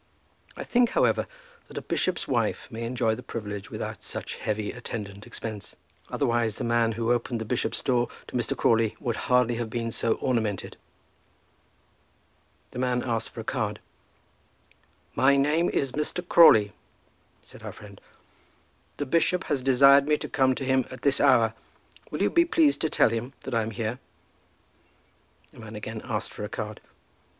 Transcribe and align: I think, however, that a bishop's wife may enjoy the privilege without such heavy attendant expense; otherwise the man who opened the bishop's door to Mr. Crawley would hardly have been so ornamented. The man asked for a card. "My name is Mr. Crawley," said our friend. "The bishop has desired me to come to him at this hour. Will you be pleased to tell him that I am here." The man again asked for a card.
I 0.57 0.63
think, 0.63 0.89
however, 0.97 1.27
that 1.67 1.77
a 1.77 1.81
bishop's 1.83 2.27
wife 2.27 2.67
may 2.71 2.85
enjoy 2.85 3.13
the 3.13 3.21
privilege 3.21 3.69
without 3.69 4.01
such 4.01 4.37
heavy 4.37 4.71
attendant 4.71 5.27
expense; 5.27 5.75
otherwise 6.09 6.55
the 6.55 6.63
man 6.63 6.93
who 6.93 7.11
opened 7.11 7.39
the 7.39 7.45
bishop's 7.45 7.83
door 7.83 8.09
to 8.25 8.35
Mr. 8.35 8.57
Crawley 8.57 8.97
would 8.99 9.15
hardly 9.29 9.57
have 9.57 9.69
been 9.69 9.91
so 9.91 10.13
ornamented. 10.13 10.75
The 12.71 12.79
man 12.79 13.03
asked 13.03 13.29
for 13.29 13.41
a 13.41 13.43
card. 13.43 13.79
"My 15.13 15.37
name 15.37 15.69
is 15.69 15.91
Mr. 15.91 16.27
Crawley," 16.27 16.73
said 17.43 17.61
our 17.61 17.71
friend. 17.71 18.01
"The 18.97 19.05
bishop 19.05 19.43
has 19.43 19.61
desired 19.61 20.07
me 20.07 20.17
to 20.17 20.27
come 20.27 20.55
to 20.55 20.65
him 20.65 20.83
at 20.89 21.03
this 21.03 21.21
hour. 21.21 21.53
Will 22.09 22.23
you 22.23 22.31
be 22.31 22.43
pleased 22.43 22.81
to 22.81 22.89
tell 22.89 23.09
him 23.09 23.33
that 23.41 23.53
I 23.53 23.61
am 23.61 23.69
here." 23.69 23.99
The 25.51 25.59
man 25.59 25.75
again 25.75 26.01
asked 26.03 26.33
for 26.33 26.43
a 26.43 26.49
card. 26.49 26.81